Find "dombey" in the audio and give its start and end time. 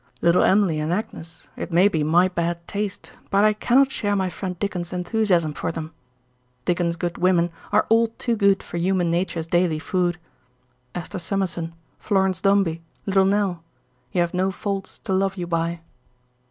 12.41-12.81